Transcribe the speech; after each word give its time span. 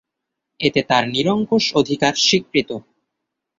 এতে 0.59 0.81
তার 0.89 1.03
নিরঙ্কুশ 1.07 1.65
অধিকার 1.79 2.13
স্বীকৃত। 2.19 2.69